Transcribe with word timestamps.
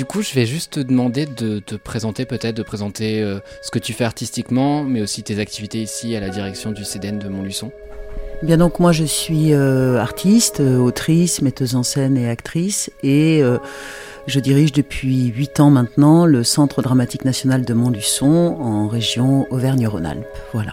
Du 0.00 0.06
coup, 0.06 0.22
je 0.22 0.32
vais 0.32 0.46
juste 0.46 0.72
te 0.72 0.80
demander 0.80 1.26
de 1.26 1.58
te 1.58 1.74
présenter 1.74 2.24
peut-être, 2.24 2.56
de 2.56 2.62
présenter 2.62 3.20
euh, 3.20 3.38
ce 3.60 3.70
que 3.70 3.78
tu 3.78 3.92
fais 3.92 4.04
artistiquement, 4.04 4.82
mais 4.82 5.02
aussi 5.02 5.22
tes 5.22 5.38
activités 5.38 5.82
ici 5.82 6.16
à 6.16 6.20
la 6.20 6.30
direction 6.30 6.72
du 6.72 6.86
CDN 6.86 7.18
de 7.18 7.28
Montluçon. 7.28 7.70
Bien 8.42 8.56
donc 8.56 8.80
moi 8.80 8.92
je 8.92 9.04
suis 9.04 9.52
euh, 9.52 9.98
artiste, 9.98 10.60
euh, 10.60 10.78
autrice, 10.78 11.42
metteuse 11.42 11.74
en 11.74 11.82
scène 11.82 12.16
et 12.16 12.30
actrice 12.30 12.90
et 13.02 13.42
je 14.26 14.40
dirige 14.40 14.72
depuis 14.72 15.26
huit 15.26 15.60
ans 15.60 15.68
maintenant 15.68 16.24
le 16.24 16.44
Centre 16.44 16.80
dramatique 16.80 17.26
national 17.26 17.66
de 17.66 17.74
Montluçon 17.74 18.56
en 18.58 18.88
région 18.88 19.46
Auvergne-Rhône-Alpes. 19.52 20.24
Voilà. 20.54 20.72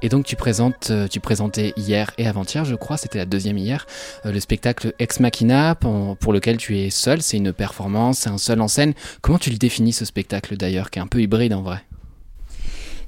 Et 0.00 0.08
donc 0.08 0.24
tu 0.24 0.36
présentes, 0.36 0.88
euh, 0.90 1.08
tu 1.08 1.18
présentais 1.18 1.72
hier 1.76 2.12
et 2.18 2.26
avant-hier, 2.26 2.64
je 2.64 2.76
crois, 2.76 2.96
c'était 2.96 3.18
la 3.18 3.24
deuxième 3.26 3.58
hier, 3.58 3.84
euh, 4.26 4.32
le 4.32 4.38
spectacle 4.38 4.92
Ex 4.98 5.18
Machina 5.18 5.74
pour, 5.74 6.32
lequel 6.32 6.56
tu 6.56 6.78
es 6.78 6.90
seul. 6.90 7.20
C'est 7.20 7.36
une 7.38 7.52
performance, 7.52 8.18
c'est 8.20 8.30
un 8.30 8.38
seul 8.38 8.60
en 8.60 8.68
scène. 8.68 8.94
Comment 9.22 9.38
tu 9.38 9.50
le 9.50 9.56
définis 9.56 9.92
ce 9.92 10.04
spectacle 10.04 10.56
d'ailleurs, 10.56 10.90
qui 10.90 10.98
est 11.00 11.02
un 11.02 11.06
peu 11.08 11.20
hybride 11.20 11.52
en 11.52 11.62
vrai? 11.62 11.82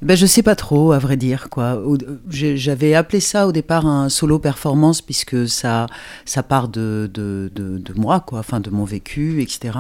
Ben 0.03 0.17
je 0.17 0.25
sais 0.25 0.43
pas 0.43 0.55
trop, 0.57 0.93
à 0.93 0.99
vrai 0.99 1.19
dire 1.19 1.51
quoi. 1.51 1.81
J'ai- 2.31 2.57
J'avais 2.57 2.95
appelé 2.95 3.21
ça 3.21 3.47
au 3.47 3.53
départ 3.53 3.87
un 3.87 4.09
solo 4.09 4.39
performance 4.39 5.03
puisque 5.03 5.47
ça, 5.47 5.87
ça 6.25 6.43
part 6.43 6.69
de, 6.69 7.09
de, 7.13 7.53
de, 7.55 7.77
de 7.77 7.93
moi 8.01 8.21
quoi, 8.21 8.39
enfin 8.39 8.61
de 8.61 8.71
mon 8.71 8.85
vécu, 8.85 9.43
etc. 9.43 9.79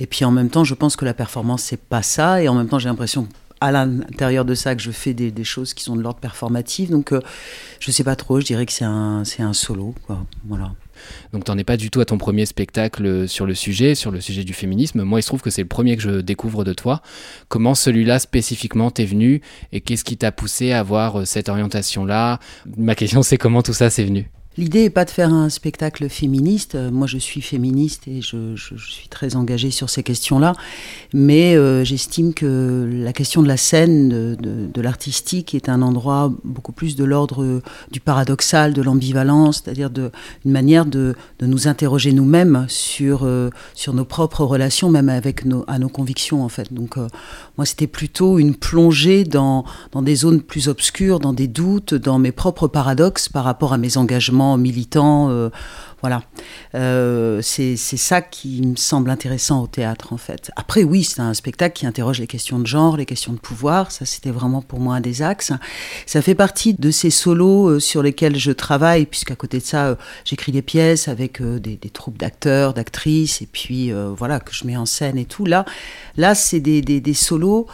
Et 0.00 0.06
puis 0.06 0.24
en 0.24 0.30
même 0.30 0.48
temps, 0.48 0.64
je 0.64 0.72
pense 0.74 0.96
que 0.96 1.04
la 1.04 1.12
performance 1.12 1.62
c'est 1.64 1.80
pas 1.80 2.02
ça, 2.02 2.42
et 2.42 2.48
en 2.48 2.54
même 2.54 2.68
temps 2.68 2.78
j'ai 2.78 2.88
l'impression 2.88 3.28
à 3.62 3.70
l'intérieur 3.70 4.44
de 4.44 4.54
ça 4.54 4.74
que 4.74 4.82
je 4.82 4.90
fais 4.90 5.14
des, 5.14 5.44
choses 5.44 5.72
qui 5.72 5.84
sont 5.84 5.96
de 5.96 6.02
l'ordre 6.02 6.18
performatif. 6.18 6.90
Donc 6.90 7.12
euh, 7.12 7.20
je 7.78 7.90
sais 7.90 8.04
pas 8.04 8.16
trop, 8.16 8.40
je 8.40 8.44
dirais 8.46 8.66
que 8.66 8.72
c'est 8.72 8.84
un, 8.84 9.22
un 9.38 9.52
solo 9.52 9.94
quoi. 10.06 10.24
Voilà. 10.44 10.72
Donc 11.32 11.44
t'en 11.44 11.56
es 11.56 11.64
pas 11.64 11.76
du 11.76 11.90
tout 11.90 12.00
à 12.00 12.04
ton 12.04 12.18
premier 12.18 12.44
spectacle 12.44 13.28
sur 13.28 13.46
le 13.46 13.54
sujet, 13.54 13.94
sur 13.94 14.10
le 14.10 14.20
sujet 14.20 14.44
du 14.44 14.52
féminisme. 14.52 15.02
Moi, 15.02 15.20
il 15.20 15.22
se 15.22 15.28
trouve 15.28 15.42
que 15.42 15.50
c'est 15.50 15.62
le 15.62 15.68
premier 15.68 15.96
que 15.96 16.02
je 16.02 16.20
découvre 16.20 16.64
de 16.64 16.72
toi. 16.72 17.02
Comment 17.48 17.74
celui-là 17.74 18.18
spécifiquement 18.18 18.90
t'est 18.90 19.04
venu 19.04 19.40
et 19.72 19.80
qu'est-ce 19.80 20.04
qui 20.04 20.16
t'a 20.16 20.32
poussé 20.32 20.72
à 20.72 20.80
avoir 20.80 21.20
euh, 21.20 21.24
cette 21.24 21.48
orientation-là? 21.48 22.40
Ma 22.76 22.94
question, 22.94 23.22
c'est 23.22 23.38
comment 23.38 23.62
tout 23.62 23.72
ça 23.72 23.90
s'est 23.90 24.04
venu? 24.04 24.30
L'idée 24.58 24.82
n'est 24.82 24.90
pas 24.90 25.06
de 25.06 25.10
faire 25.10 25.32
un 25.32 25.48
spectacle 25.48 26.10
féministe. 26.10 26.74
Euh, 26.74 26.90
Moi, 26.90 27.06
je 27.06 27.16
suis 27.16 27.40
féministe 27.40 28.06
et 28.06 28.20
je, 28.20 28.54
suis 28.56 29.08
très 29.08 29.34
engagée 29.34 29.70
sur 29.70 29.88
ces 29.88 30.02
questions-là. 30.02 30.52
Mais 31.14 31.56
euh, 31.56 31.84
j'estime 31.84 32.34
que 32.34 32.86
la 32.92 33.14
question 33.14 33.42
de 33.42 33.48
la 33.48 33.56
scène, 33.56 34.08
de, 34.36 34.80
l'artistique, 34.82 35.54
est 35.54 35.70
un 35.70 35.80
endroit 35.80 36.32
beaucoup 36.44 36.72
plus 36.72 36.96
de 36.96 37.04
l'ordre 37.04 37.42
euh, 37.42 37.62
du 37.90 38.00
paradoxal, 38.00 38.74
de 38.74 38.82
l'ambivalence, 38.82 39.62
c'est-à-dire 39.64 39.88
de- 39.88 40.10
une 40.44 40.52
manière 40.52 40.84
de, 40.84 41.14
nous 41.40 41.66
interroger 41.66 42.12
nous-mêmes 42.12 42.66
sur, 42.68 43.24
nos 43.24 44.04
propres 44.04 44.44
relations, 44.44 44.90
même 44.90 45.08
avec 45.08 45.44
nos, 45.44 45.64
à 45.66 45.78
nos 45.78 45.88
convictions, 45.88 46.44
en 46.44 46.48
fait. 46.48 46.72
Donc, 46.72 46.96
moi, 47.56 47.64
c'était 47.64 47.86
plutôt 47.86 48.38
une 48.38 48.54
plongée 48.54 49.24
dans 49.24 49.64
des 50.02 50.14
zones 50.14 50.40
plus 50.40 50.68
obscures, 50.68 51.20
dans 51.20 51.32
des 51.32 51.48
doutes, 51.48 51.94
dans 51.94 52.18
mes 52.18 52.32
propres 52.32 52.68
paradoxes 52.68 53.28
par 53.28 53.44
rapport 53.44 53.72
à 53.72 53.78
mes 53.78 53.96
engagements 53.96 54.41
militants. 54.56 55.30
euh, 55.30 55.50
voilà. 56.00 56.24
Euh, 56.74 57.40
c'est 57.42 57.76
ça 57.76 58.22
qui 58.22 58.60
me 58.62 58.74
semble 58.74 59.08
intéressant 59.08 59.62
au 59.62 59.68
théâtre, 59.68 60.12
en 60.12 60.16
fait. 60.16 60.50
Après, 60.56 60.82
oui, 60.82 61.04
c'est 61.04 61.20
un 61.20 61.32
spectacle 61.32 61.78
qui 61.78 61.86
interroge 61.86 62.18
les 62.18 62.26
questions 62.26 62.58
de 62.58 62.66
genre, 62.66 62.96
les 62.96 63.06
questions 63.06 63.32
de 63.32 63.38
pouvoir. 63.38 63.92
Ça, 63.92 64.04
c'était 64.04 64.32
vraiment 64.32 64.62
pour 64.62 64.80
moi 64.80 64.96
un 64.96 65.00
des 65.00 65.22
axes. 65.22 65.52
Ça 66.06 66.20
fait 66.20 66.34
partie 66.34 66.74
de 66.74 66.90
ces 66.90 67.10
solos 67.10 67.68
euh, 67.68 67.78
sur 67.78 68.02
lesquels 68.02 68.36
je 68.36 68.50
travaille, 68.50 69.06
puisqu'à 69.06 69.36
côté 69.36 69.58
de 69.58 69.64
ça, 69.64 69.96
j'écris 70.24 70.50
des 70.50 70.62
pièces 70.62 71.06
avec 71.06 71.40
des, 71.40 71.78
troupes 71.92 72.18
d'acteurs, 72.18 72.74
d'actrices, 72.74 73.40
et 73.40 73.46
puis 73.46 73.92
voilà, 74.16 74.40
que 74.40 74.52
je 74.52 74.66
mets 74.66 74.76
en 74.76 74.86
scène 74.86 75.18
et 75.18 75.24
tout. 75.24 75.44
Là, 75.44 75.64
là 76.16 76.34
c'est 76.34 76.60
des, 76.60 76.82
des, 76.82 77.00
des 77.00 77.14
solos 77.14 77.66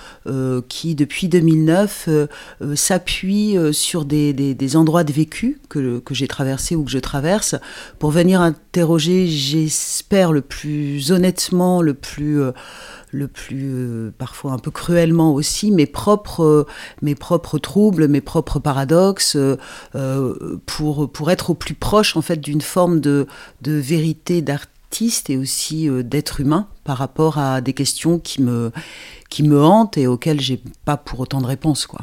qui, 0.69 0.95
depuis 0.95 1.29
2009, 1.29 2.05
euh, 2.09 2.27
euh, 2.63 2.77
s'appuient 2.77 3.57
sur 3.73 4.05
des 4.05 4.77
endroits 4.77 5.05
de 5.05 5.13
vécu 5.13 5.61
que, 5.69 5.99
que 6.01 6.15
j'ai 6.15 6.29
traversés 6.29 6.58
ou 6.77 6.85
que 6.85 6.91
je 6.91 6.99
traverse 6.99 7.55
pour 7.99 8.11
venir 8.11 8.41
interroger, 8.41 9.27
j'espère, 9.27 10.33
le 10.33 10.41
plus 10.41 11.13
honnêtement, 11.13 11.83
le 11.83 11.95
plus, 11.95 12.41
euh, 12.41 12.53
le 13.13 13.29
plus 13.29 13.71
euh, 13.73 14.13
parfois 14.17 14.53
un 14.53 14.59
peu 14.59 14.71
cruellement 14.71 15.33
aussi, 15.35 15.71
mes 15.71 15.87
propres, 15.87 16.45
euh, 16.45 16.67
mes 17.03 17.15
propres 17.15 17.59
troubles, 17.59 18.09
mes 18.09 18.21
propres 18.21 18.59
paradoxes, 18.59 19.37
pour, 20.67 21.11
pour 21.11 21.31
être 21.31 21.51
au 21.51 21.55
plus 21.55 21.75
proche 21.75 22.17
en 22.17 22.23
fait 22.23 22.41
d'une 22.41 22.61
forme 22.61 23.01
de, 23.01 23.27
de 23.63 23.73
vérité 23.73 24.43
d'artiste 24.43 25.31
et 25.31 25.37
aussi 25.37 25.89
d'être 26.05 26.41
humain 26.41 26.67
par 26.85 26.99
rapport 26.99 27.39
à 27.39 27.61
des 27.61 27.75
questions 27.75 28.19
qui 28.19 28.43
me, 28.43 28.73
qui 29.29 29.43
me 29.43 29.63
hantent 29.63 29.99
et 29.99 30.07
auxquelles 30.07 30.41
j'ai 30.41 30.63
pas 30.85 30.97
pour 30.97 31.21
autant 31.21 31.41
de 31.41 31.47
réponses 31.47 31.87
quoi. 31.87 32.01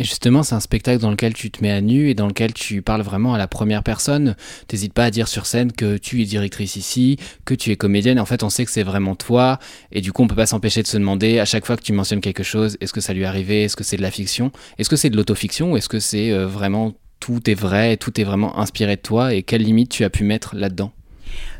Et 0.00 0.04
justement, 0.04 0.42
c'est 0.42 0.54
un 0.54 0.60
spectacle 0.60 0.98
dans 0.98 1.10
lequel 1.10 1.34
tu 1.34 1.50
te 1.50 1.62
mets 1.62 1.70
à 1.70 1.82
nu 1.82 2.08
et 2.08 2.14
dans 2.14 2.26
lequel 2.26 2.54
tu 2.54 2.80
parles 2.80 3.02
vraiment 3.02 3.34
à 3.34 3.38
la 3.38 3.46
première 3.46 3.82
personne. 3.82 4.34
T'hésites 4.66 4.94
pas 4.94 5.04
à 5.04 5.10
dire 5.10 5.28
sur 5.28 5.44
scène 5.44 5.72
que 5.72 5.98
tu 5.98 6.22
es 6.22 6.24
directrice 6.24 6.76
ici, 6.76 7.18
que 7.44 7.52
tu 7.52 7.70
es 7.70 7.76
comédienne. 7.76 8.18
En 8.18 8.24
fait, 8.24 8.42
on 8.42 8.48
sait 8.48 8.64
que 8.64 8.70
c'est 8.70 8.82
vraiment 8.82 9.14
toi. 9.14 9.58
Et 9.92 10.00
du 10.00 10.10
coup, 10.10 10.22
on 10.22 10.26
peut 10.26 10.34
pas 10.34 10.46
s'empêcher 10.46 10.82
de 10.82 10.86
se 10.86 10.96
demander 10.96 11.38
à 11.38 11.44
chaque 11.44 11.66
fois 11.66 11.76
que 11.76 11.82
tu 11.82 11.92
mentionnes 11.92 12.22
quelque 12.22 12.42
chose, 12.42 12.78
est-ce 12.80 12.94
que 12.94 13.02
ça 13.02 13.12
lui 13.12 13.24
est 13.24 13.26
arrivé? 13.26 13.64
Est-ce 13.64 13.76
que 13.76 13.84
c'est 13.84 13.98
de 13.98 14.02
la 14.02 14.10
fiction? 14.10 14.52
Est-ce 14.78 14.88
que 14.88 14.96
c'est 14.96 15.10
de 15.10 15.18
l'autofiction? 15.18 15.72
Ou 15.72 15.76
est-ce 15.76 15.90
que 15.90 16.00
c'est 16.00 16.32
euh, 16.32 16.46
vraiment 16.46 16.94
tout 17.20 17.50
est 17.50 17.54
vrai, 17.54 17.98
tout 17.98 18.18
est 18.18 18.24
vraiment 18.24 18.58
inspiré 18.58 18.96
de 18.96 19.02
toi? 19.02 19.34
Et 19.34 19.42
quelles 19.42 19.62
limites 19.62 19.90
tu 19.90 20.04
as 20.04 20.10
pu 20.10 20.24
mettre 20.24 20.56
là-dedans? 20.56 20.92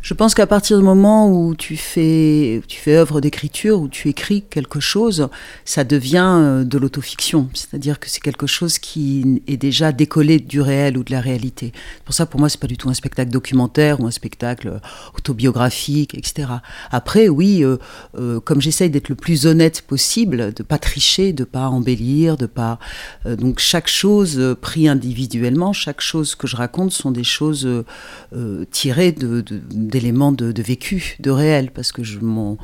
Je 0.02 0.14
pense 0.14 0.34
qu'à 0.34 0.46
partir 0.46 0.78
du 0.78 0.82
moment 0.84 1.30
où 1.30 1.54
tu 1.54 1.76
fais, 1.76 2.62
tu 2.68 2.80
fais 2.80 2.96
œuvre 2.96 3.20
d'écriture, 3.20 3.80
où 3.80 3.86
tu 3.88 4.08
écris 4.08 4.42
quelque 4.48 4.80
chose, 4.80 5.28
ça 5.66 5.84
devient 5.84 6.24
euh, 6.40 6.64
de 6.64 6.78
l'autofiction. 6.78 7.50
C'est-à-dire 7.52 8.00
que 8.00 8.08
c'est 8.08 8.22
quelque 8.22 8.46
chose 8.46 8.78
qui 8.78 9.42
est 9.46 9.58
déjà 9.58 9.92
décollé 9.92 10.38
du 10.38 10.62
réel 10.62 10.96
ou 10.96 11.04
de 11.04 11.12
la 11.12 11.20
réalité. 11.20 11.72
Pour 12.06 12.14
ça, 12.14 12.24
pour 12.24 12.40
moi, 12.40 12.48
c'est 12.48 12.58
pas 12.58 12.66
du 12.66 12.78
tout 12.78 12.88
un 12.88 12.94
spectacle 12.94 13.30
documentaire 13.30 14.00
ou 14.00 14.06
un 14.06 14.10
spectacle 14.10 14.68
euh, 14.68 14.78
autobiographique, 15.18 16.14
etc. 16.14 16.48
Après, 16.90 17.28
oui, 17.28 17.62
euh, 17.62 17.76
euh, 18.18 18.40
comme 18.40 18.62
j'essaye 18.62 18.88
d'être 18.88 19.10
le 19.10 19.16
plus 19.16 19.44
honnête 19.44 19.82
possible, 19.82 20.54
de 20.54 20.62
pas 20.62 20.78
tricher, 20.78 21.34
de 21.34 21.44
pas 21.44 21.68
embellir, 21.68 22.38
de 22.38 22.46
pas 22.46 22.78
euh, 23.26 23.36
donc 23.36 23.58
chaque 23.58 23.88
chose 23.88 24.56
pris 24.62 24.88
individuellement, 24.88 25.74
chaque 25.74 26.00
chose 26.00 26.34
que 26.34 26.46
je 26.46 26.56
raconte 26.56 26.92
sont 26.92 27.10
des 27.10 27.22
choses 27.24 27.68
tirées 28.70 29.12
de- 29.12 29.42
de- 29.42 29.60
d'éléments 29.90 30.32
de, 30.32 30.62
vécu, 30.62 31.16
de 31.20 31.30
réel, 31.30 31.70
parce 31.70 31.92
que 31.92 32.02
je 32.02 32.18
m'en 32.20 32.56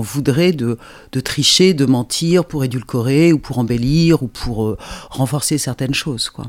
voudrais 0.00 0.52
de, 0.52 0.78
tricher, 1.24 1.74
de 1.74 1.84
mentir 1.84 2.44
pour 2.44 2.64
édulcorer 2.64 3.32
ou 3.32 3.38
pour 3.38 3.58
embellir 3.58 4.22
ou 4.22 4.28
pour 4.28 4.66
euh, 4.66 4.78
renforcer 5.10 5.58
certaines 5.58 5.94
choses, 5.94 6.30
quoi. 6.30 6.46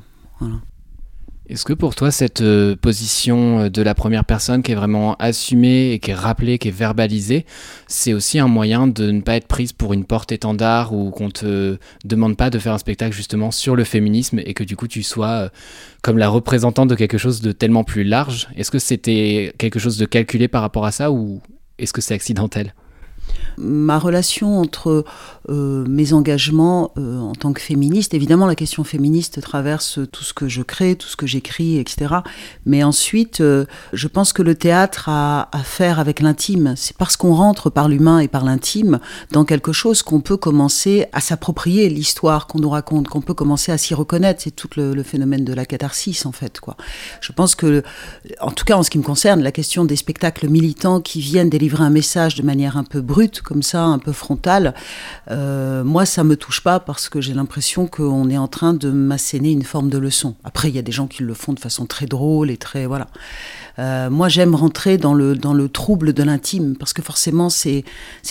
Est-ce 1.50 1.66
que 1.66 1.74
pour 1.74 1.96
toi, 1.96 2.12
cette 2.12 2.42
euh, 2.42 2.76
position 2.76 3.62
euh, 3.62 3.70
de 3.70 3.82
la 3.82 3.96
première 3.96 4.24
personne 4.24 4.62
qui 4.62 4.72
est 4.72 4.76
vraiment 4.76 5.16
assumée 5.16 5.94
et 5.94 6.00
qui 6.00 6.12
est 6.12 6.16
rappelée, 6.16 6.60
qui 6.60 6.68
est 6.68 6.72
verbalisée, 6.72 7.48
c'est 7.88 8.14
aussi 8.14 8.38
un 8.38 8.48
moyen 8.48 8.86
de 8.86 9.10
ne 9.10 9.22
pas 9.22 9.36
être 9.36 9.48
prise 9.48 9.74
pour 9.74 9.94
une 9.94 10.06
porte-étendard 10.06 10.94
ou 10.94 11.10
qu'on 11.10 11.32
te 11.32 11.80
demande 12.06 12.38
pas 12.38 12.52
de 12.52 12.60
faire 12.60 12.74
un 12.74 12.78
spectacle 12.78 13.16
justement 13.16 13.50
sur 13.50 13.76
le 13.76 13.84
féminisme 13.84 14.40
et 14.46 14.54
que 14.54 14.64
du 14.64 14.76
coup 14.76 14.88
tu 14.88 15.02
sois 15.02 15.28
euh, 15.28 15.50
comme 16.04 16.20
la 16.20 16.30
représentante 16.30 16.88
de 16.88 16.96
quelque 16.96 17.18
chose 17.18 17.42
de 17.42 17.52
tellement 17.52 17.84
plus 17.84 18.04
large? 18.04 18.48
Est-ce 18.56 18.70
que 18.70 18.80
c'était 18.80 19.52
quelque 19.58 19.80
chose 19.80 19.98
de 19.98 20.06
calculé 20.06 20.48
par 20.48 20.62
rapport 20.62 20.86
à 20.86 20.92
ça 20.92 21.12
ou 21.12 21.42
est-ce 21.80 21.94
que 21.94 22.02
c'est 22.02 22.14
accidentel? 22.14 22.76
Ma 23.58 24.00
relation 24.00 24.60
entre 24.60 25.04
euh, 25.50 25.86
mes 25.88 26.14
engagements 26.14 26.92
euh, 26.98 27.20
en 27.20 27.34
tant 27.34 27.54
que 27.54 27.62
féministe, 27.62 28.14
évidemment 28.14 28.46
la 28.46 28.56
question 28.56 28.84
féministe 28.84 29.42
traverse 29.42 30.00
tout 30.12 30.24
ce 30.24 30.34
que 30.34 30.48
je 30.48 30.62
crée, 30.62 30.96
tout 30.96 31.08
ce 31.08 31.16
que 31.16 31.28
j'écris, 31.28 31.78
etc. 31.78 32.16
Mais 32.66 32.84
ensuite, 32.84 33.42
euh, 33.42 33.66
je 33.94 34.08
pense 34.08 34.32
que 34.32 34.42
le 34.42 34.56
théâtre 34.56 35.10
a 35.10 35.50
à 35.52 35.64
faire 35.64 36.00
avec 36.00 36.20
l'intime. 36.22 36.74
C'est 36.78 36.96
parce 36.96 37.18
qu'on 37.18 37.34
rentre 37.34 37.70
par 37.70 37.90
l'humain 37.90 38.20
et 38.20 38.28
par 38.28 38.44
l'intime 38.46 39.00
dans 39.32 39.46
quelque 39.46 39.72
chose 39.72 40.04
qu'on 40.04 40.22
peut 40.22 40.38
commencer 40.38 41.08
à 41.14 41.20
s'approprier 41.20 41.90
l'histoire 41.90 42.48
qu'on 42.48 42.60
nous 42.60 42.70
raconte, 42.70 43.08
qu'on 43.08 43.22
peut 43.22 43.34
commencer 43.34 43.72
à 43.72 43.78
s'y 43.78 43.94
reconnaître. 43.94 44.42
C'est 44.44 44.56
tout 44.56 44.70
le, 44.78 45.04
phénomène 45.04 45.46
de 45.46 45.54
la 45.54 45.66
catharsis 45.66 46.26
en 46.26 46.32
fait. 46.32 46.60
Je 47.22 47.32
pense 47.32 47.56
que, 47.56 47.84
en 48.42 48.52
tout 48.52 48.66
cas 48.66 48.78
en 48.78 48.84
ce 48.84 48.90
qui 48.90 48.98
me 48.98 49.04
concerne, 49.04 49.42
la 49.42 49.52
question 49.52 49.86
des 49.86 49.96
spectacles 49.96 50.48
militants 50.48 51.02
qui 51.02 51.22
viennent 51.22 51.50
délivrer 51.50 51.84
un 51.84 51.90
message 51.90 52.36
de 52.36 52.44
manière 52.44 52.78
un 52.78 52.84
peu 52.84 53.02
brute, 53.02 53.19
comme 53.28 53.64
ça, 53.64 53.84
un 53.84 54.00
peu 54.00 54.12
frontale, 54.12 54.74
euh, 55.30 55.84
moi, 55.84 56.06
ça 56.06 56.24
me 56.24 56.36
touche 56.36 56.62
pas 56.62 56.80
parce 56.80 57.10
que 57.10 57.22
j'ai 57.22 57.34
l'impression 57.34 57.88
qu'on 57.88 58.30
est 58.30 58.38
en 58.38 58.48
train 58.48 58.74
de 58.74 58.90
m'asséner 58.90 59.52
une 59.52 59.64
forme 59.64 59.90
de 59.90 59.98
leçon. 59.98 60.36
Après, 60.44 60.70
il 60.70 60.76
y 60.76 60.80
a 60.80 60.82
des 60.82 60.92
gens 60.92 61.08
qui 61.08 61.24
le 61.24 61.34
font 61.34 61.54
de 61.54 61.60
façon 61.60 61.86
très 61.86 62.06
drôle 62.06 62.50
et 62.50 62.58
très 62.58 62.86
voilà. 62.86 63.08
Euh, 63.80 64.10
moi, 64.10 64.28
j'aime 64.28 64.56
rentrer 64.56 64.98
dans 64.98 65.14
le, 65.14 65.36
dans 65.36 65.54
le 65.54 65.70
trouble 65.70 66.14
de 66.14 66.24
l'intime, 66.24 66.76
parce 66.76 66.94
que 66.94 67.02
forcément, 67.02 67.50
c'est 67.50 67.84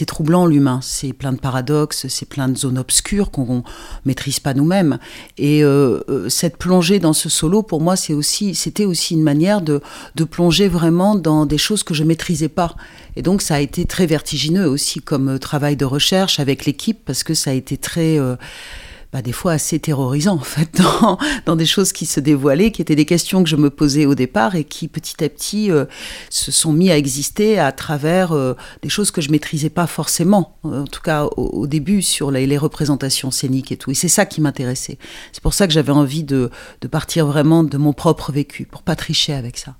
troublant 0.06 0.46
l'humain. 0.46 0.80
C'est 0.82 1.12
plein 1.12 1.32
de 1.32 1.38
paradoxes, 1.38 2.06
c'est 2.08 2.28
plein 2.28 2.48
de 2.48 2.56
zones 2.56 2.78
obscures 2.78 3.30
qu'on 3.30 3.62
maîtrise 4.04 4.40
pas 4.40 4.54
nous-mêmes. 4.54 4.98
Et 5.38 5.64
euh, 5.64 6.00
euh, 6.08 6.28
cette 6.28 6.58
plongée 6.58 6.98
dans 6.98 7.14
ce 7.14 7.28
solo, 7.28 7.62
pour 7.62 7.80
moi, 7.80 7.96
c'est 7.96 8.12
aussi, 8.12 8.54
c'était 8.54 8.84
aussi 8.84 9.14
une 9.14 9.22
manière 9.22 9.62
de, 9.62 9.80
de 10.14 10.24
plonger 10.24 10.68
vraiment 10.68 11.14
dans 11.14 11.46
des 11.46 11.58
choses 11.58 11.82
que 11.82 11.94
je 11.94 12.04
maîtrisais 12.04 12.48
pas. 12.48 12.74
Et 13.16 13.22
donc, 13.22 13.42
ça 13.42 13.56
a 13.56 13.60
été 13.60 13.86
très 13.86 14.06
vertigineux 14.06 14.66
aussi 14.66 14.77
comme 15.04 15.38
travail 15.38 15.76
de 15.76 15.84
recherche 15.84 16.40
avec 16.40 16.64
l'équipe, 16.64 17.04
parce 17.04 17.22
que 17.22 17.34
ça 17.34 17.50
a 17.50 17.54
été 17.54 17.76
très 17.76 18.18
bah, 19.12 19.22
des 19.22 19.32
fois 19.32 19.52
assez 19.52 19.78
terrorisant 19.78 20.34
en 20.34 20.40
fait 20.40 20.68
dans, 21.00 21.18
dans, 21.46 21.56
des 21.56 21.64
choses 21.64 21.92
qui 21.92 22.04
se 22.04 22.20
dévoilaient, 22.20 22.70
qui 22.70 22.82
étaient 22.82 22.94
des 22.94 23.06
questions 23.06 23.42
que 23.42 23.48
je 23.48 23.56
me 23.56 23.70
posais 23.70 24.04
au 24.04 24.14
départ 24.14 24.54
et 24.54 24.64
qui 24.64 24.86
petit 24.86 25.24
à 25.24 25.28
petit 25.30 25.70
euh, 25.70 25.86
se 26.28 26.52
sont 26.52 26.72
mis 26.72 26.90
à 26.90 26.98
exister 26.98 27.58
à 27.58 27.72
travers 27.72 28.32
euh, 28.32 28.54
des 28.82 28.90
choses 28.90 29.10
que 29.10 29.22
je 29.22 29.30
maîtrisais 29.30 29.70
pas 29.70 29.86
forcément, 29.86 30.58
en 30.62 30.84
tout 30.84 31.00
cas 31.00 31.24
au, 31.36 31.66
début 31.66 32.02
sur 32.02 32.30
les, 32.30 32.46
les, 32.46 32.58
représentations 32.58 33.30
scéniques 33.30 33.72
et 33.72 33.76
tout. 33.76 33.90
Et 33.90 33.94
c'est 33.94 34.08
ça 34.08 34.26
qui 34.26 34.40
m'intéressait. 34.40 34.98
C'est 35.32 35.42
pour 35.42 35.54
ça 35.54 35.66
que 35.66 35.72
j'avais 35.72 35.92
envie 35.92 36.24
de, 36.24 36.50
de 36.80 36.88
partir 36.88 37.26
vraiment 37.26 37.64
de 37.64 37.78
mon 37.78 37.92
propre 37.92 38.30
vécu, 38.30 38.66
pour 38.66 38.82
pas 38.82 38.96
tricher 38.96 39.32
avec 39.32 39.56
ça. 39.56 39.76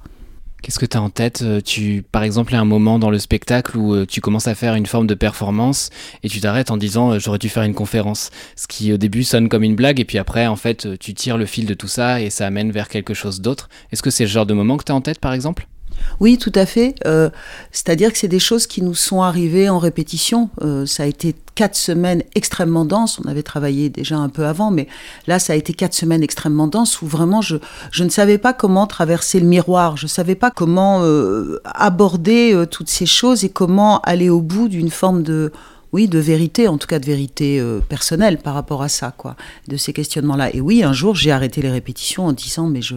Qu'est-ce 0.63 0.81
que 0.81 0.87
tu 0.87 0.97
en 0.97 1.09
tête 1.09 1.43
euh, 1.43 1.61
tu, 1.61 2.03
Par 2.11 2.25
exemple, 2.25 2.53
il 2.53 2.57
y 2.57 2.59
a 2.59 2.61
un 2.61 2.65
moment 2.65 2.99
dans 2.99 3.11
le 3.11 3.19
spectacle 3.19 3.77
où 3.77 3.95
euh, 3.95 4.07
tu 4.07 4.21
commences 4.21 4.49
à 4.49 4.55
faire 4.57 4.75
une 4.75 4.87
forme 4.87 5.07
de 5.07 5.15
performance 5.15 5.91
et 6.25 6.29
tu 6.29 6.41
t'arrêtes 6.41 6.71
en 6.71 6.77
disant 6.77 7.13
euh, 7.13 7.19
j'aurais 7.21 7.39
dû 7.39 7.49
faire 7.49 7.63
une 7.63 7.75
conférence. 7.75 8.31
Ce 8.57 8.67
qui 8.67 8.93
au 8.93 8.97
début 8.97 9.23
sonne 9.23 9.49
comme 9.49 9.63
une 9.63 9.77
blague 9.77 10.01
et 10.01 10.05
puis 10.05 10.19
après, 10.19 10.47
en 10.47 10.57
fait, 10.57 10.99
tu 10.99 11.15
tires 11.15 11.39
le 11.39 11.47
fil 11.47 11.67
de 11.67 11.75
tout 11.75 11.89
ça 11.89 12.21
et 12.21 12.31
ça 12.31 12.47
amène 12.47 12.73
vers 12.73 12.89
quelque 12.89 13.15
chose 13.15 13.41
d'autre. 13.41 13.69
Est-ce 13.93 14.03
que 14.03 14.11
c'est 14.11 14.25
le 14.25 14.31
genre 14.31 14.47
de 14.47 14.55
moment 14.55 14.77
que 14.77 14.85
tu 14.85 14.93
as 14.93 14.97
en 14.97 15.01
tête, 15.01 15.21
par 15.21 15.33
exemple? 15.33 15.69
Oui, 16.21 16.39
tout 16.39 16.53
à 16.55 16.67
fait. 16.67 16.95
Euh, 17.07 17.31
c'est-à-dire 17.71 18.13
que 18.13 18.19
c'est 18.19 18.29
des 18.29 18.39
choses 18.39 18.67
qui 18.67 18.83
nous 18.83 18.95
sont 18.95 19.23
arrivées 19.23 19.69
en 19.69 19.79
répétition. 19.79 20.51
Euh, 20.63 20.87
ça 20.87 21.05
a 21.05 21.07
été 21.07 21.35
quatre 21.55 21.77
semaines 21.77 22.23
extrêmement 22.35 22.85
denses. 22.85 23.21
On 23.25 23.29
avait 23.29 23.43
travaillé 23.43 23.89
déjà 23.89 24.17
un 24.17 24.29
peu 24.29 24.47
avant, 24.47 24.71
mais 24.71 24.89
là, 25.27 25.39
ça 25.39 25.53
a 25.53 25.57
été 25.57 25.73
quatre 25.73 25.95
semaines 25.95 26.23
extrêmement 26.23 26.67
denses 26.67 27.03
où 27.03 27.07
vraiment 27.07 27.41
je, 27.43 27.57
ne 28.01 28.09
savais 28.09 28.39
pas 28.39 28.53
comment 28.53 28.87
traverser 28.87 29.41
le 29.41 29.47
miroir. 29.47 29.97
Je 29.97 30.07
ne 30.07 30.11
savais 30.11 30.35
pas 30.35 30.51
comment 30.51 31.03
euh, 31.03 31.61
aborder 31.65 32.65
toutes 32.71 32.89
ces 32.91 33.07
choses 33.07 33.45
et 33.45 33.49
comment 33.49 34.01
aller 34.01 34.31
au 34.31 34.41
bout 34.41 34.69
d'une 34.69 34.91
forme 34.91 35.23
de 35.23 35.53
oui, 35.93 36.07
de 36.07 36.19
vérité, 36.19 36.69
en 36.69 36.77
tout 36.77 36.87
cas 36.87 36.99
de 36.99 37.07
vérité 37.07 37.59
euh, 37.61 37.81
personnelle 37.81 38.39
par 38.39 38.55
rapport 38.55 38.83
à 38.83 38.89
ça, 38.89 39.13
quoi, 39.17 39.37
de 39.69 39.77
ces 39.77 39.93
questionnements-là. 39.93 40.55
Et 40.55 40.61
oui, 40.61 40.83
un 40.83 40.93
jour, 40.93 41.15
j'ai 41.15 41.33
arrêté 41.33 41.63
les 41.63 41.71
répétitions 41.71 42.27
en 42.27 42.33
disant, 42.33 42.67
mais 42.67 42.83
je, 42.83 42.97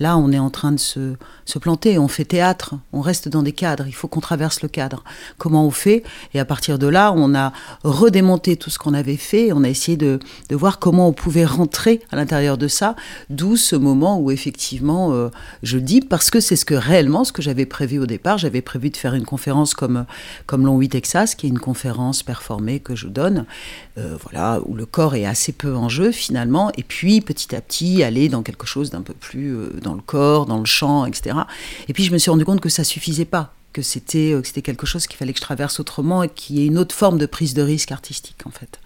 là, 0.00 0.16
on 0.18 0.32
est 0.32 0.38
en 0.38 0.50
train 0.50 0.72
de 0.72 0.78
se, 0.78 1.14
se 1.44 1.58
planter, 1.58 1.98
on 1.98 2.08
fait 2.08 2.24
théâtre, 2.24 2.74
on 2.92 3.00
reste 3.00 3.28
dans 3.28 3.42
des 3.42 3.52
cadres, 3.52 3.86
il 3.86 3.94
faut 3.94 4.08
qu'on 4.08 4.20
traverse 4.20 4.62
le 4.62 4.68
cadre. 4.68 5.04
Comment 5.38 5.66
on 5.66 5.70
fait? 5.70 6.02
Et 6.34 6.40
à 6.40 6.44
partir 6.44 6.78
de 6.78 6.88
là, 6.88 7.12
on 7.14 7.34
a 7.34 7.52
redémonté 7.84 8.56
tout 8.56 8.70
ce 8.70 8.78
qu'on 8.78 8.94
avait 8.94 9.16
fait, 9.16 9.52
on 9.52 9.62
a 9.62 9.68
essayé 9.68 9.96
de, 9.96 10.18
de, 10.48 10.56
voir 10.56 10.80
comment 10.80 11.08
on 11.08 11.12
pouvait 11.12 11.44
rentrer 11.44 12.00
à 12.10 12.16
l'intérieur 12.16 12.58
de 12.58 12.66
ça, 12.66 12.96
d'où 13.30 13.56
ce 13.56 13.76
moment 13.76 14.18
où 14.18 14.30
effectivement, 14.32 15.12
euh, 15.12 15.28
je 15.62 15.78
dis, 15.78 16.00
parce 16.00 16.30
que 16.30 16.40
c'est 16.40 16.56
ce 16.56 16.64
que 16.64 16.74
réellement, 16.74 17.24
ce 17.24 17.32
que 17.32 17.42
j'avais 17.42 17.66
prévu 17.66 18.00
au 18.00 18.06
départ, 18.06 18.38
j'avais 18.38 18.62
prévu 18.62 18.90
de 18.90 18.96
faire 18.96 19.14
une 19.14 19.24
conférence 19.24 19.74
comme, 19.74 20.06
comme 20.46 20.66
Long 20.66 20.78
8 20.78 20.88
Texas, 20.88 21.34
qui 21.36 21.46
est 21.46 21.50
une 21.50 21.60
conférence 21.60 22.24
performée 22.32 22.80
que 22.80 22.96
je 22.96 23.08
donne, 23.08 23.44
euh, 23.98 24.16
voilà, 24.22 24.62
où 24.64 24.74
le 24.74 24.86
corps 24.86 25.14
est 25.14 25.26
assez 25.26 25.52
peu 25.52 25.76
en 25.76 25.90
jeu 25.90 26.12
finalement, 26.12 26.72
et 26.78 26.82
puis 26.82 27.20
petit 27.20 27.54
à 27.54 27.60
petit 27.60 28.02
aller 28.02 28.30
dans 28.30 28.42
quelque 28.42 28.64
chose 28.64 28.88
d'un 28.88 29.02
peu 29.02 29.12
plus 29.12 29.54
euh, 29.54 29.68
dans 29.82 29.92
le 29.92 30.00
corps, 30.00 30.46
dans 30.46 30.58
le 30.58 30.64
chant, 30.64 31.04
etc. 31.04 31.36
Et 31.88 31.92
puis 31.92 32.04
je 32.04 32.12
me 32.12 32.16
suis 32.16 32.30
rendu 32.30 32.46
compte 32.46 32.62
que 32.62 32.70
ça 32.70 32.84
suffisait 32.84 33.26
pas, 33.26 33.52
que 33.74 33.82
c'était 33.82 34.32
euh, 34.32 34.40
c'était 34.42 34.62
quelque 34.62 34.86
chose 34.86 35.06
qu'il 35.06 35.18
fallait 35.18 35.34
que 35.34 35.40
je 35.40 35.44
traverse 35.44 35.78
autrement 35.78 36.22
et 36.22 36.30
qu'il 36.30 36.56
y 36.56 36.62
ait 36.62 36.66
une 36.66 36.78
autre 36.78 36.94
forme 36.94 37.18
de 37.18 37.26
prise 37.26 37.52
de 37.52 37.60
risque 37.60 37.92
artistique 37.92 38.46
en 38.46 38.50
fait. 38.50 38.80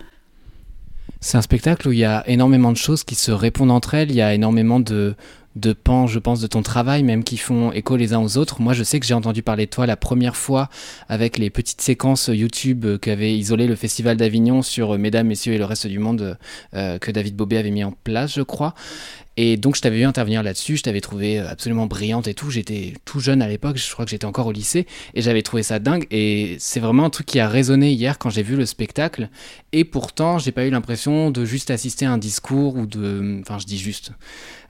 C'est 1.21 1.39
un 1.39 1.43
spectacle 1.43 1.87
où 1.87 1.93
il 1.93 2.01
y 2.01 2.05
a 2.05 2.29
énormément 2.29 2.73
de 2.73 2.77
choses 2.77 3.05
qui 3.05 3.15
se 3.15 3.31
répondent 3.31 3.71
entre 3.71 3.95
elles, 3.95 4.11
il 4.11 4.17
y 4.17 4.23
a 4.23 4.35
énormément 4.35 4.81
de, 4.81 5.15
de 5.57 5.73
pans, 5.73 6.07
je 6.07 6.19
pense, 6.19 6.41
de 6.41 6.47
ton 6.47 6.63
travail, 6.63 7.03
même 7.03 7.25
qui 7.25 7.39
font 7.39 7.73
écho 7.73 7.97
les 7.97 8.13
uns 8.13 8.21
aux 8.21 8.37
autres. 8.37 8.61
Moi, 8.61 8.75
je 8.75 8.85
sais 8.85 9.01
que 9.01 9.07
j'ai 9.07 9.15
entendu 9.15 9.43
parler 9.43 9.65
de 9.67 9.71
toi 9.71 9.87
la 9.87 9.97
première 9.97 10.37
fois 10.37 10.69
avec 11.09 11.39
les 11.39 11.51
petites 11.51 11.81
séquences 11.81 12.29
YouTube 12.33 12.87
qu'avait 13.01 13.37
isolé 13.37 13.67
le 13.67 13.75
Festival 13.75 14.17
d'Avignon 14.17 14.63
sur 14.63 14.95
euh, 14.95 14.99
Mesdames, 14.99 15.27
Messieurs 15.27 15.55
et 15.55 15.59
le 15.59 15.65
reste 15.65 15.87
du 15.87 15.99
monde 15.99 16.39
euh, 16.75 16.99
que 16.99 17.11
David 17.11 17.37
Bobet 17.37 17.57
avait 17.57 17.71
mis 17.71 17.85
en 17.85 17.93
place, 17.93 18.35
je 18.35 18.43
crois. 18.43 18.75
Et 19.37 19.57
donc 19.59 19.77
je 19.77 19.83
t'avais 19.83 19.99
vu 19.99 20.05
intervenir 20.05 20.43
là-dessus, 20.43 20.79
je 20.79 20.83
t'avais 20.83 21.03
trouvé 21.03 21.39
euh, 21.39 21.49
absolument 21.49 21.87
brillante 21.87 22.27
et 22.27 22.35
tout. 22.35 22.51
J'étais 22.51 22.95
tout 23.05 23.21
jeune 23.21 23.43
à 23.43 23.49
l'époque, 23.49 23.77
je 23.77 23.93
crois 23.93 24.07
que 24.07 24.11
j'étais 24.11 24.25
encore 24.25 24.47
au 24.47 24.53
lycée, 24.53 24.87
et 25.15 25.21
j'avais 25.21 25.43
trouvé 25.43 25.63
ça 25.63 25.79
dingue. 25.79 26.07
Et 26.11 26.57
c'est 26.59 26.81
vraiment 26.81 27.05
un 27.05 27.11
truc 27.11 27.27
qui 27.27 27.39
a 27.39 27.49
résonné 27.49 27.93
hier 27.93 28.19
quand 28.19 28.31
j'ai 28.31 28.43
vu 28.43 28.57
le 28.57 28.65
spectacle. 28.65 29.29
Et 29.73 29.85
pourtant, 29.85 30.39
j'ai 30.39 30.53
pas 30.53 30.65
eu 30.65 30.71
l'impression 30.71 31.31
de 31.31 31.45
juste 31.45 31.71
assister 31.71 32.07
à 32.07 32.13
un 32.13 32.19
discours 32.19 32.77
ou 32.77 32.87
de. 32.87 33.41
Enfin, 33.43 33.59
je 33.59 33.67
dis 33.67 33.79
juste. 33.79 34.13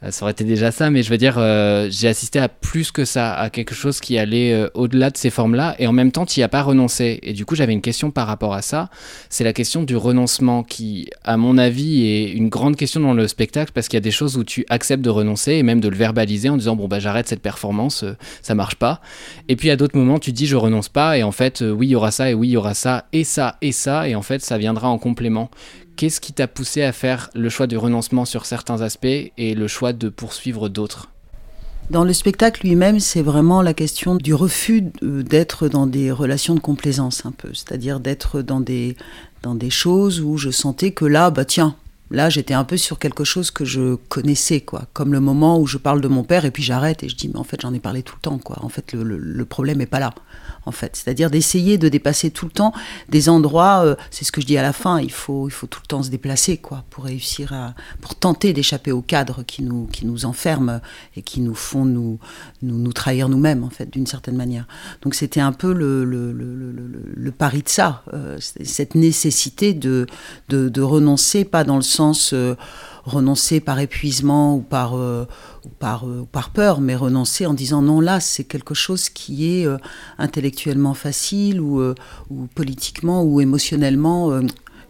Euh, 0.02 0.10
ça 0.10 0.24
aurait 0.24 0.32
été 0.32 0.44
déjà 0.44 0.72
ça, 0.72 0.90
mais 0.90 1.02
je 1.02 1.10
veux 1.10 1.16
dire, 1.16 1.36
euh, 1.38 1.88
j'ai 1.90 2.08
assisté 2.08 2.40
à 2.40 2.48
plus 2.48 2.90
que 2.90 3.04
ça, 3.04 3.34
à 3.34 3.50
quelque 3.50 3.74
chose 3.74 4.00
qui 4.00 4.18
allait 4.18 4.68
au-delà 4.74 5.10
de 5.10 5.16
ces 5.16 5.30
formes-là. 5.30 5.76
Et 5.78 5.86
en 5.86 5.92
même 5.92 6.10
temps, 6.10 6.26
tu 6.26 6.40
n'y 6.40 6.44
as 6.44 6.48
pas 6.48 6.62
renoncé. 6.62 7.20
Et 7.22 7.32
du 7.32 7.44
coup, 7.44 7.54
j'avais 7.54 7.72
une 7.72 7.80
question 7.82 8.10
par 8.10 8.26
rapport 8.26 8.52
à 8.52 8.62
ça. 8.62 8.90
C'est 9.30 9.44
la 9.44 9.52
question 9.52 9.84
du 9.84 9.96
renoncement 9.96 10.64
qui, 10.64 11.08
à 11.22 11.36
mon 11.36 11.56
avis, 11.56 12.06
est 12.06 12.32
une 12.32 12.48
grande 12.48 12.76
question 12.76 13.00
dans 13.00 13.14
le 13.14 13.28
spectacle 13.28 13.70
parce 13.72 13.86
qu'il 13.86 13.96
y 13.96 13.98
a 13.98 14.00
des 14.00 14.10
choses 14.10 14.36
où 14.36 14.44
tu 14.44 14.55
tu 14.56 14.64
acceptes 14.70 15.04
de 15.04 15.10
renoncer 15.10 15.52
et 15.52 15.62
même 15.62 15.80
de 15.80 15.88
le 15.88 15.96
verbaliser 15.96 16.48
en 16.48 16.56
disant 16.56 16.76
bon 16.76 16.88
bah 16.88 16.98
j'arrête 16.98 17.28
cette 17.28 17.42
performance, 17.42 18.04
euh, 18.04 18.16
ça 18.40 18.54
marche 18.54 18.76
pas. 18.76 19.02
Et 19.48 19.56
puis 19.56 19.70
à 19.70 19.76
d'autres 19.76 19.98
moments 19.98 20.18
tu 20.18 20.32
dis 20.32 20.46
je 20.46 20.56
renonce 20.56 20.88
pas 20.88 21.18
et 21.18 21.22
en 21.22 21.30
fait 21.30 21.60
euh, 21.60 21.70
oui 21.70 21.88
il 21.88 21.90
y 21.90 21.94
aura 21.94 22.10
ça 22.10 22.30
et 22.30 22.34
oui 22.34 22.48
il 22.48 22.52
y 22.52 22.56
aura 22.56 22.72
ça 22.72 23.04
et 23.12 23.22
ça 23.22 23.58
et 23.60 23.72
ça 23.72 24.08
et 24.08 24.14
en 24.14 24.22
fait 24.22 24.40
ça 24.42 24.56
viendra 24.56 24.88
en 24.88 24.96
complément. 24.96 25.50
Qu'est-ce 25.96 26.22
qui 26.22 26.32
t'a 26.32 26.48
poussé 26.48 26.82
à 26.82 26.92
faire 26.92 27.28
le 27.34 27.50
choix 27.50 27.66
du 27.66 27.76
renoncement 27.76 28.24
sur 28.24 28.46
certains 28.46 28.80
aspects 28.80 29.06
et 29.06 29.54
le 29.54 29.68
choix 29.68 29.92
de 29.92 30.08
poursuivre 30.08 30.70
d'autres? 30.70 31.10
Dans 31.90 32.04
le 32.04 32.14
spectacle 32.14 32.66
lui-même, 32.66 32.98
c'est 32.98 33.22
vraiment 33.22 33.60
la 33.60 33.74
question 33.74 34.16
du 34.16 34.32
refus 34.32 34.84
d'être 35.02 35.68
dans 35.68 35.86
des 35.86 36.10
relations 36.10 36.54
de 36.54 36.60
complaisance 36.60 37.26
un 37.26 37.30
peu, 37.30 37.50
c'est-à-dire 37.52 38.00
d'être 38.00 38.40
dans 38.40 38.60
des, 38.60 38.96
dans 39.42 39.54
des 39.54 39.70
choses 39.70 40.20
où 40.20 40.38
je 40.38 40.50
sentais 40.50 40.92
que 40.92 41.04
là, 41.04 41.30
bah 41.30 41.44
tiens, 41.44 41.76
Là, 42.10 42.30
j'étais 42.30 42.54
un 42.54 42.64
peu 42.64 42.76
sur 42.76 42.98
quelque 42.98 43.24
chose 43.24 43.50
que 43.50 43.64
je 43.64 43.96
connaissais, 44.08 44.60
quoi. 44.60 44.84
Comme 44.92 45.12
le 45.12 45.20
moment 45.20 45.58
où 45.58 45.66
je 45.66 45.78
parle 45.78 46.00
de 46.00 46.08
mon 46.08 46.22
père 46.22 46.44
et 46.44 46.50
puis 46.50 46.62
j'arrête 46.62 47.02
et 47.02 47.08
je 47.08 47.16
dis, 47.16 47.28
mais 47.28 47.38
en 47.38 47.44
fait, 47.44 47.60
j'en 47.60 47.74
ai 47.74 47.80
parlé 47.80 48.02
tout 48.02 48.14
le 48.16 48.20
temps, 48.20 48.38
quoi. 48.38 48.58
En 48.62 48.68
fait, 48.68 48.92
le, 48.94 49.44
problème 49.44 49.78
n'est 49.78 49.86
pas 49.86 50.00
là 50.00 50.12
en 50.66 50.72
fait. 50.72 50.96
C'est-à-dire 50.96 51.30
d'essayer 51.30 51.78
de 51.78 51.88
dépasser 51.88 52.30
tout 52.30 52.44
le 52.44 52.50
temps 52.50 52.72
des 53.08 53.28
endroits, 53.28 53.84
euh, 53.84 53.94
c'est 54.10 54.24
ce 54.24 54.32
que 54.32 54.40
je 54.40 54.46
dis 54.46 54.58
à 54.58 54.62
la 54.62 54.72
fin, 54.72 55.00
il 55.00 55.12
faut, 55.12 55.48
il 55.48 55.52
faut 55.52 55.66
tout 55.66 55.80
le 55.82 55.86
temps 55.86 56.02
se 56.02 56.10
déplacer, 56.10 56.58
quoi, 56.58 56.84
pour 56.90 57.04
réussir 57.04 57.52
à, 57.52 57.74
pour 58.00 58.16
tenter 58.16 58.52
d'échapper 58.52 58.92
au 58.92 59.00
cadre 59.00 59.44
qui 59.44 59.62
nous, 59.62 59.86
qui 59.86 60.04
nous 60.04 60.26
enferme 60.26 60.80
et 61.16 61.22
qui 61.22 61.40
nous 61.40 61.54
font 61.54 61.84
nous, 61.84 62.18
nous, 62.62 62.76
nous 62.78 62.92
trahir 62.92 63.28
nous-mêmes, 63.28 63.64
en 63.64 63.70
fait, 63.70 63.90
d'une 63.90 64.06
certaine 64.06 64.36
manière. 64.36 64.66
Donc 65.02 65.14
c'était 65.14 65.40
un 65.40 65.52
peu 65.52 65.72
le, 65.72 66.04
le, 66.04 67.30
pari 67.30 67.62
de 67.62 67.68
ça, 67.68 68.02
euh, 68.14 68.38
cette 68.40 68.94
nécessité 68.94 69.74
de, 69.74 70.06
de, 70.48 70.68
de, 70.68 70.82
renoncer, 70.82 71.44
pas 71.44 71.64
dans 71.64 71.76
le 71.76 71.82
sens... 71.82 71.95
Euh, 72.32 72.54
renoncer 73.04 73.60
par 73.60 73.78
épuisement 73.78 74.56
ou 74.56 74.62
par, 74.62 74.96
euh, 74.96 75.28
par, 75.78 76.08
euh, 76.08 76.26
par 76.32 76.50
peur, 76.50 76.80
mais 76.80 76.96
renoncer 76.96 77.46
en 77.46 77.54
disant 77.54 77.80
non, 77.80 78.00
là, 78.00 78.18
c'est 78.18 78.42
quelque 78.42 78.74
chose 78.74 79.10
qui 79.10 79.46
est 79.48 79.66
intellectuellement 80.18 80.92
facile 80.92 81.60
ou, 81.60 81.80
ou, 82.30 82.46
politiquement 82.56 83.22
ou 83.22 83.40
émotionnellement 83.40 84.40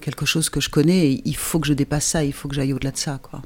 quelque 0.01 0.25
chose 0.25 0.49
que 0.49 0.61
je 0.61 0.71
connais. 0.71 1.21
Il 1.27 1.37
faut 1.37 1.61
que 1.61 1.67
je 1.67 1.75
dépasse 1.75 2.07
ça, 2.07 2.25
il 2.25 2.33
faut 2.33 2.49
que 2.49 2.55
j'aille 2.55 2.73
au-delà 2.73 2.93
de 2.93 2.97
ça. 2.97 3.21
Quoi. 3.23 3.43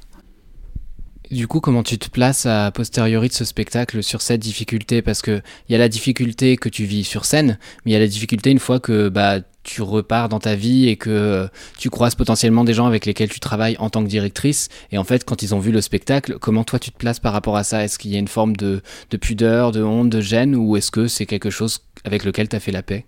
Du 1.30 1.46
coup, 1.46 1.60
comment 1.60 1.82
tu 1.82 1.96
te 1.98 2.08
places 2.08 2.46
à 2.46 2.72
posteriori 2.72 3.28
de 3.28 3.32
ce 3.32 3.44
spectacle 3.44 4.02
sur 4.02 4.20
cette 4.20 4.40
difficulté? 4.40 5.00
Parce 5.00 5.22
qu'il 5.22 5.42
y 5.68 5.74
a 5.74 5.78
la 5.78 5.88
difficulté 5.88 6.56
que 6.56 6.68
tu 6.68 6.84
vis 6.84 7.02
sur 7.02 7.24
scène, 7.24 7.58
mais 7.84 7.92
il 7.92 7.94
y 7.94 7.96
a 7.96 8.00
la 8.00 8.08
difficulté 8.08 8.50
une 8.50 8.58
fois 8.58 8.80
que 8.80 9.08
bah, 9.08 9.40
tu 9.62 9.82
repars 9.82 10.28
dans 10.28 10.38
ta 10.38 10.54
vie 10.54 10.88
et 10.88 10.96
que 10.96 11.48
tu 11.78 11.90
croises 11.90 12.14
potentiellement 12.14 12.64
des 12.64 12.74
gens 12.74 12.86
avec 12.86 13.06
lesquels 13.06 13.28
tu 13.28 13.40
travailles 13.40 13.76
en 13.78 13.90
tant 13.90 14.02
que 14.02 14.08
directrice. 14.08 14.68
Et 14.90 14.98
en 14.98 15.04
fait, 15.04 15.24
quand 15.24 15.42
ils 15.42 15.54
ont 15.54 15.58
vu 15.58 15.72
le 15.72 15.80
spectacle, 15.80 16.38
comment 16.38 16.64
toi 16.64 16.78
tu 16.78 16.90
te 16.90 16.96
places 16.96 17.20
par 17.20 17.32
rapport 17.32 17.56
à 17.56 17.64
ça? 17.64 17.84
Est-ce 17.84 17.98
qu'il 17.98 18.10
y 18.10 18.16
a 18.16 18.18
une 18.18 18.28
forme 18.28 18.56
de, 18.56 18.82
de 19.10 19.16
pudeur, 19.16 19.72
de 19.72 19.82
honte, 19.82 20.10
de 20.10 20.20
gêne? 20.20 20.54
Ou 20.56 20.76
est-ce 20.76 20.90
que 20.90 21.08
c'est 21.08 21.26
quelque 21.26 21.50
chose 21.50 21.80
avec 22.04 22.24
lequel 22.24 22.48
tu 22.48 22.56
as 22.56 22.60
fait 22.60 22.72
la 22.72 22.82
paix? 22.82 23.06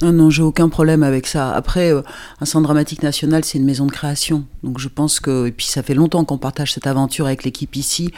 Non, 0.00 0.30
j'ai 0.30 0.42
aucun 0.42 0.68
problème 0.68 1.02
avec 1.02 1.26
ça. 1.26 1.50
Après, 1.52 1.92
euh, 1.92 2.02
un 2.40 2.44
centre 2.44 2.64
dramatique 2.64 3.02
national, 3.02 3.44
c'est 3.44 3.58
une 3.58 3.64
maison 3.64 3.84
de 3.84 3.90
création. 3.90 4.44
Donc 4.62 4.78
je 4.78 4.86
pense 4.86 5.18
que, 5.18 5.48
et 5.48 5.52
puis 5.52 5.66
ça 5.66 5.82
fait 5.82 5.94
longtemps 5.94 6.24
qu'on 6.24 6.38
partage 6.38 6.72
cette 6.72 6.86
aventure 6.86 7.26
avec 7.26 7.42
l'équipe 7.42 7.74
ici. 7.74 8.12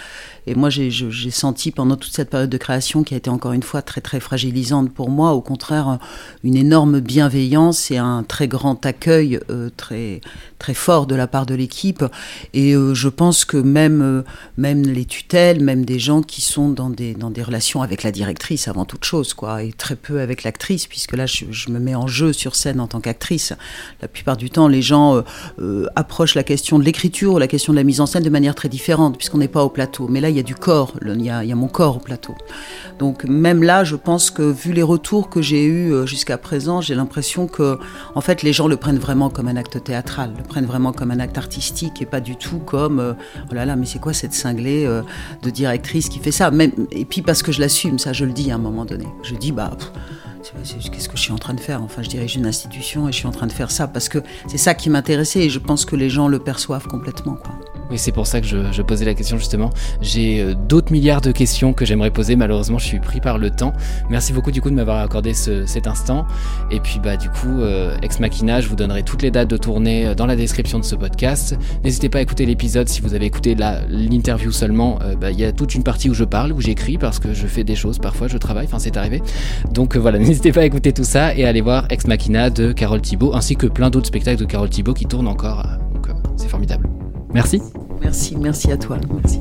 Et 0.46 0.54
moi, 0.54 0.68
j'ai 0.68 0.90
senti 1.30 1.70
pendant 1.70 1.96
toute 1.96 2.12
cette 2.12 2.30
période 2.30 2.50
de 2.50 2.56
création 2.58 3.02
qui 3.02 3.14
a 3.14 3.16
été 3.16 3.30
encore 3.30 3.52
une 3.52 3.62
fois 3.62 3.82
très 3.82 4.00
très 4.00 4.20
fragilisante 4.20 4.92
pour 4.92 5.10
moi, 5.10 5.32
au 5.32 5.40
contraire, 5.40 5.99
une 6.44 6.56
énorme 6.56 7.00
bienveillance 7.00 7.90
et 7.90 7.99
un 7.99 8.25
très 8.25 8.49
grand 8.49 8.84
accueil 8.84 9.38
euh, 9.50 9.70
très 9.76 10.20
très 10.58 10.75
fort 10.75 11.06
de 11.06 11.14
la 11.14 11.26
part 11.26 11.46
de 11.46 11.54
l'équipe. 11.54 12.04
Et 12.52 12.75
euh, 12.75 12.94
je 12.94 13.08
pense 13.08 13.44
que 13.44 13.56
même 13.56 14.25
même 14.58 14.82
les 14.82 15.04
tutelles, 15.06 15.62
même 15.62 15.84
des 15.84 15.99
gens 15.99 16.22
qui 16.22 16.42
sont 16.42 16.68
dans 16.68 16.90
des 16.90 17.14
dans 17.14 17.30
des 17.30 17.42
relations 17.42 17.80
avec 17.80 18.02
la 18.02 18.10
directrice 18.10 18.68
avant 18.68 18.84
toute 18.84 19.04
chose, 19.04 19.32
quoi, 19.34 19.62
et 19.62 19.72
très 19.72 19.96
peu 19.96 20.20
avec 20.20 20.42
l'actrice, 20.42 20.87
puisque 20.87 21.16
là 21.16 21.26
je 21.26 21.70
me 21.71 21.79
mets 21.79 21.95
en 21.95 22.07
jeu 22.07 22.33
sur 22.33 22.55
scène 22.57 22.81
en 22.81 22.87
tant 22.87 23.00
qu'actrice. 23.00 23.53
La 24.03 24.09
plupart 24.09 24.37
du 24.37 24.50
temps, 24.50 24.69
les 24.69 24.83
gens 24.83 25.17
euh, 25.17 25.23
euh, 25.61 25.87
approchent 25.97 26.35
la 26.35 26.43
question 26.43 26.79
de 26.79 26.85
l'écriture 26.85 27.39
la 27.39 27.47
question 27.47 27.73
de 27.73 27.79
la 27.79 27.85
mise 27.85 28.00
en 28.00 28.07
scène 28.07 28.23
de 28.23 28.31
manière 28.31 28.55
très 28.55 28.69
différente, 28.69 29.17
puisqu'on 29.17 29.39
n'est 29.39 29.49
pas 29.49 29.65
au 29.65 29.69
plateau. 29.69 30.09
Mais 30.09 30.21
là, 30.21 30.29
il 30.31 30.37
y 30.37 30.39
a 30.39 30.43
du 30.43 30.55
corps, 30.55 30.95
il 31.05 31.23
y 31.23 31.31
a, 31.31 31.55
mon 31.55 31.69
corps 31.69 31.97
au 31.97 32.00
plateau. 32.00 32.35
Donc 32.99 33.25
même 33.25 33.62
là, 33.62 33.85
je 33.85 33.97
pense 33.97 34.31
que 34.31 34.43
vu 34.43 34.73
les 34.73 34.83
retours 34.83 35.31
que 35.31 35.43
j'ai 35.43 35.65
eus 35.65 35.93
euh, 35.93 36.07
jusqu'à 36.07 36.39
présent, 36.39 36.81
j'ai 36.81 36.95
l'impression 36.95 37.47
que, 37.47 37.79
en 38.15 38.21
fait, 38.21 38.43
les 38.43 38.53
gens 38.53 38.69
le 38.69 38.77
prennent 38.77 38.99
vraiment 38.99 39.31
comme 39.31 39.49
un 39.49 39.57
acte 39.57 39.83
théâtral, 39.83 40.33
le 40.37 40.43
prennent 40.43 40.67
vraiment 40.67 40.93
comme 40.93 41.11
un 41.11 41.21
acte 41.21 41.39
artistique 41.39 42.03
et 42.03 42.07
pas 42.07 42.21
du 42.21 42.37
tout 42.37 42.59
comme, 42.59 43.17
oh 43.50 43.55
là 43.55 43.65
là, 43.65 43.77
mais 43.77 43.87
c'est 43.87 44.00
quoi 44.00 44.12
cette 44.12 44.35
cinglée 44.35 44.87
de 45.43 45.50
directrice 45.50 46.09
qui 46.09 46.19
fait 46.19 46.33
ça? 46.33 46.50
Et 46.93 47.05
puis 47.05 47.23
parce 47.23 47.43
que 47.43 47.53
je 47.53 47.61
l'assume, 47.61 47.99
ça 47.99 48.12
je 48.12 48.25
le 48.25 48.33
dis 48.33 48.50
à 48.50 48.57
un 48.57 48.59
moment 48.59 48.85
donné. 48.85 49.07
Je 49.23 49.35
dis, 49.35 49.53
bah 49.53 49.71
qu'est-ce 50.93 51.09
que 51.09 51.17
je 51.17 51.23
suis 51.23 51.33
en 51.33 51.39
train 51.39 51.55
de 51.55 51.60
faire 51.61 51.83
Enfin, 51.83 52.02
je 52.02 52.09
dirige 52.09 52.37
une 52.37 52.47
institution 52.47 53.09
et 53.09 53.12
je 53.12 53.19
suis 53.19 53.26
en 53.26 53.33
train 53.33 53.47
de 53.47 53.52
faire 53.52 53.71
ça 53.71 53.87
parce 53.87 54.09
que 54.09 54.19
c'est 54.49 54.59
ça 54.59 54.75
qui 54.75 54.90
m'intéressait 54.90 55.40
et 55.40 55.50
je 55.50 55.59
pense 55.59 55.85
que 55.85 55.97
les 55.97 56.11
gens 56.11 56.29
le 56.29 56.38
perçoivent 56.38 56.87
complètement. 56.87 57.35
Quoi. 57.35 57.55
Oui, 57.90 57.99
c'est 57.99 58.12
pour 58.12 58.29
ça 58.29 58.40
que 58.40 58.47
je, 58.47 58.83
posais 58.83 59.05
la 59.05 59.14
question 59.14 59.37
justement. 59.37 59.71
J'ai 60.00 60.40
euh, 60.40 60.55
d'autres 60.55 60.93
milliards 60.93 61.21
de 61.21 61.33
questions 61.33 61.73
que 61.73 61.85
j'aimerais 61.85 62.12
poser. 62.12 62.37
Malheureusement, 62.37 62.79
je 62.79 62.87
suis 62.87 63.00
pris 63.00 63.21
par 63.21 63.37
le 63.37 63.50
temps. 63.50 63.73
Merci 64.09 64.33
beaucoup 64.33 64.52
du 64.52 64.62
coup 64.62 64.71
de 64.71 64.76
m'avoir 64.76 65.00
accordé 65.00 65.35
cet 65.35 65.88
instant. 65.88 66.25
Et 66.71 66.79
puis 66.79 67.00
bah 67.02 67.17
du 67.17 67.29
coup, 67.29 67.61
euh, 67.61 67.97
Ex 68.02 68.21
Machina, 68.21 68.61
je 68.61 68.69
vous 68.69 68.76
donnerai 68.76 69.02
toutes 69.02 69.23
les 69.23 69.33
dates 69.33 69.49
de 69.49 69.57
tournée 69.57 70.07
euh, 70.07 70.14
dans 70.14 70.26
la 70.26 70.37
description 70.37 70.79
de 70.79 70.85
ce 70.85 70.95
podcast. 70.95 71.59
N'hésitez 71.83 72.09
pas 72.09 72.19
à 72.19 72.23
écouter 72.23 72.47
l'épisode 72.47 72.88
si 72.88 73.00
vous 73.00 73.14
avez 73.14 73.26
écouté 73.26 73.57
l'interview 73.57 74.52
seulement. 74.52 75.00
Bah, 75.21 75.33
il 75.33 75.40
y 75.40 75.45
a 75.45 75.50
toute 75.50 75.75
une 75.75 75.83
partie 75.83 76.09
où 76.09 76.14
je 76.14 76.25
parle, 76.25 76.52
où 76.52 76.61
j'écris 76.61 76.97
parce 76.97 77.19
que 77.19 77.35
je 77.35 77.47
fais 77.49 77.64
des 77.64 77.75
choses 77.75 77.99
parfois, 77.99 78.29
je 78.29 78.38
travaille. 78.38 78.67
Enfin, 78.67 78.79
c'est 78.79 78.97
arrivé. 78.97 79.21
Donc 79.73 79.97
voilà, 79.97 80.19
n'hésitez 80.21 80.52
pas 80.52 80.61
à 80.61 80.64
écouter 80.64 80.93
tout 80.93 81.05
ça 81.05 81.35
et 81.35 81.45
à 81.45 81.50
aller 81.50 81.61
voir 81.61 81.87
Ex 81.90 82.07
Machina 82.07 82.49
de 82.49 82.73
Carole 82.73 83.00
Thibault 83.00 83.35
ainsi 83.35 83.57
que 83.57 83.66
plein 83.66 83.90
d'autres 83.90 84.07
spectacles 84.07 84.40
de 84.40 84.45
Carole 84.47 84.71
Thibault 84.71 84.95
qui 84.95 85.07
tournent 85.07 85.28
encore. 85.28 85.64
Donc 85.95 86.09
c'est 86.37 86.49
formidable. 86.49 86.88
Merci. 87.35 87.61
Merci, 88.00 88.37
merci 88.37 88.73
à 88.73 88.76
toi. 88.76 88.99
Merci. 89.12 89.40